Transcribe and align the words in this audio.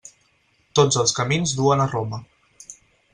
Tots 0.79 0.97
els 1.03 1.13
camins 1.19 1.53
duen 1.59 1.83
a 1.83 1.87
Roma. 1.91 2.21